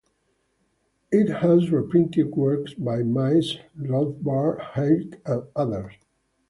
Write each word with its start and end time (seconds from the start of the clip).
It 1.11 1.27
has 1.29 1.69
reprinted 1.71 2.31
works 2.35 2.73
by 2.73 3.03
Mises, 3.03 3.59
Rothbard, 3.77 4.59
Hayek, 4.73 5.21
and 5.27 5.43
others. 5.55 5.93